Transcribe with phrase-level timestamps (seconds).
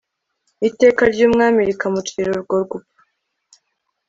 [0.69, 3.01] iteka ry'umwami rikamucira urwo gupfa